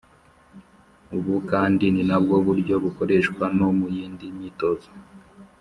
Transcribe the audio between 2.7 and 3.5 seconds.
bukoreshwa